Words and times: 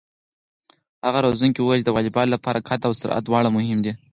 هغه 1.05 1.19
روزونکی 1.25 1.59
وویل 1.61 1.81
چې 1.81 1.85
د 1.87 1.91
واليبال 1.95 2.27
لپاره 2.35 2.65
قد 2.67 2.79
او 2.87 2.93
سرعت 3.01 3.23
دواړه 3.25 3.49
مهم 3.57 3.79
دي. 3.85 3.93